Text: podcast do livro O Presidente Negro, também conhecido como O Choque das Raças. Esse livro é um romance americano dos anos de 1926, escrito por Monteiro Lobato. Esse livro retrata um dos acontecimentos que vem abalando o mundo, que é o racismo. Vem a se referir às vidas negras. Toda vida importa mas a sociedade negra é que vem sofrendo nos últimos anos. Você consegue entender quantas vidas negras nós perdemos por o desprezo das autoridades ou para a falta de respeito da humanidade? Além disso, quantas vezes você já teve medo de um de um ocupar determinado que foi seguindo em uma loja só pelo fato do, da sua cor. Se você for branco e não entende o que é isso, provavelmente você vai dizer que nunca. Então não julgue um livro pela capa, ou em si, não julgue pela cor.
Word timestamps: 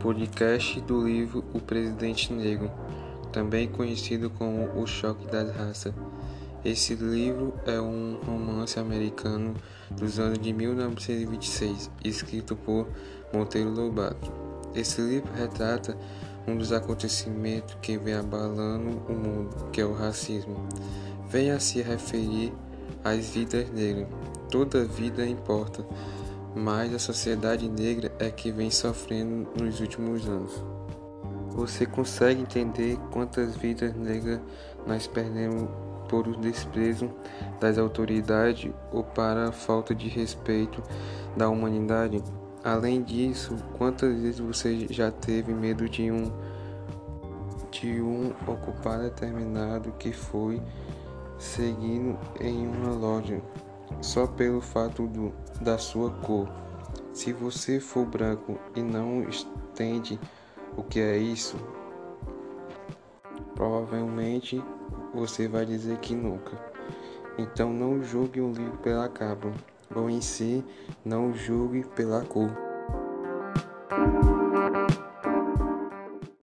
podcast 0.00 0.80
do 0.80 1.06
livro 1.06 1.44
O 1.52 1.60
Presidente 1.60 2.32
Negro, 2.32 2.70
também 3.30 3.68
conhecido 3.68 4.30
como 4.30 4.80
O 4.80 4.86
Choque 4.86 5.26
das 5.26 5.54
Raças. 5.54 5.92
Esse 6.64 6.94
livro 6.94 7.52
é 7.66 7.78
um 7.78 8.18
romance 8.26 8.78
americano 8.78 9.54
dos 9.90 10.18
anos 10.18 10.38
de 10.38 10.54
1926, 10.54 11.90
escrito 12.02 12.56
por 12.56 12.88
Monteiro 13.32 13.70
Lobato. 13.70 14.32
Esse 14.74 15.02
livro 15.02 15.30
retrata 15.34 15.94
um 16.48 16.56
dos 16.56 16.72
acontecimentos 16.72 17.76
que 17.82 17.98
vem 17.98 18.14
abalando 18.14 19.02
o 19.06 19.12
mundo, 19.12 19.70
que 19.70 19.82
é 19.82 19.84
o 19.84 19.92
racismo. 19.92 20.66
Vem 21.28 21.50
a 21.50 21.60
se 21.60 21.82
referir 21.82 22.54
às 23.04 23.28
vidas 23.28 23.70
negras. 23.70 24.08
Toda 24.50 24.82
vida 24.84 25.26
importa 25.26 25.84
mas 26.54 26.94
a 26.94 26.98
sociedade 26.98 27.68
negra 27.68 28.12
é 28.18 28.30
que 28.30 28.50
vem 28.50 28.70
sofrendo 28.70 29.48
nos 29.60 29.80
últimos 29.80 30.26
anos. 30.28 30.64
Você 31.50 31.84
consegue 31.84 32.42
entender 32.42 32.96
quantas 33.10 33.56
vidas 33.56 33.94
negras 33.94 34.40
nós 34.86 35.06
perdemos 35.06 35.68
por 36.08 36.26
o 36.26 36.36
desprezo 36.36 37.10
das 37.60 37.78
autoridades 37.78 38.72
ou 38.92 39.04
para 39.04 39.48
a 39.48 39.52
falta 39.52 39.94
de 39.94 40.08
respeito 40.08 40.82
da 41.36 41.48
humanidade? 41.48 42.22
Além 42.62 43.02
disso, 43.02 43.56
quantas 43.78 44.20
vezes 44.20 44.40
você 44.40 44.86
já 44.90 45.10
teve 45.10 45.52
medo 45.52 45.88
de 45.88 46.10
um 46.10 46.30
de 47.70 48.02
um 48.02 48.32
ocupar 48.48 48.98
determinado 48.98 49.92
que 49.92 50.12
foi 50.12 50.60
seguindo 51.38 52.18
em 52.40 52.66
uma 52.66 52.90
loja 52.90 53.40
só 54.00 54.26
pelo 54.26 54.60
fato 54.60 55.06
do, 55.06 55.32
da 55.60 55.78
sua 55.78 56.10
cor. 56.10 56.48
Se 57.12 57.32
você 57.32 57.80
for 57.80 58.06
branco 58.06 58.58
e 58.74 58.82
não 58.82 59.22
entende 59.22 60.18
o 60.76 60.82
que 60.82 61.00
é 61.00 61.16
isso, 61.16 61.56
provavelmente 63.54 64.62
você 65.14 65.48
vai 65.48 65.66
dizer 65.66 65.98
que 65.98 66.14
nunca. 66.14 66.52
Então 67.36 67.72
não 67.72 68.02
julgue 68.02 68.40
um 68.40 68.52
livro 68.52 68.78
pela 68.78 69.08
capa, 69.08 69.52
ou 69.94 70.08
em 70.08 70.20
si, 70.20 70.64
não 71.04 71.32
julgue 71.34 71.84
pela 71.94 72.24
cor. 72.24 72.50